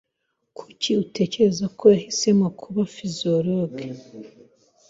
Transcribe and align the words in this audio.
Kuki 0.57 0.89
utekereza 1.03 1.65
ko 1.77 1.83
yahisemo 1.93 2.47
kuba 2.59 2.81
psychologue? 2.91 3.85